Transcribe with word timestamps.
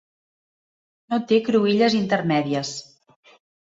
No 1.13 1.21
té 1.33 1.41
cruïlles 1.51 2.01
intermèdies. 2.01 2.77